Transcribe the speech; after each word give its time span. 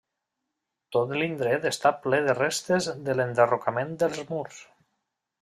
Tot 0.95 1.11
l'indret 1.19 1.67
està 1.71 1.91
ple 2.07 2.21
de 2.29 2.35
restes 2.39 2.89
de 3.09 3.17
l'enderrocament 3.21 3.95
dels 4.07 4.25
murs. 4.33 4.65